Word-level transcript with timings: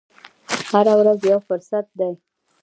هره 0.71 0.93
ورځ 0.99 1.19
یو 1.31 1.39
فرصت 1.47 1.85
دی. 1.99 2.13